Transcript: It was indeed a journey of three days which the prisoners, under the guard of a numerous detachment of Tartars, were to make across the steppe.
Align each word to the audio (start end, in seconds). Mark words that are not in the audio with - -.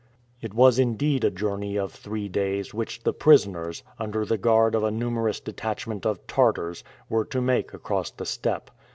It 0.41 0.55
was 0.55 0.79
indeed 0.79 1.23
a 1.23 1.29
journey 1.29 1.75
of 1.77 1.91
three 1.91 2.27
days 2.27 2.73
which 2.73 3.03
the 3.03 3.13
prisoners, 3.13 3.83
under 3.99 4.25
the 4.25 4.35
guard 4.39 4.73
of 4.73 4.83
a 4.83 4.89
numerous 4.89 5.39
detachment 5.39 6.07
of 6.07 6.25
Tartars, 6.25 6.83
were 7.07 7.25
to 7.25 7.39
make 7.39 7.71
across 7.71 8.09
the 8.09 8.25
steppe. 8.25 8.71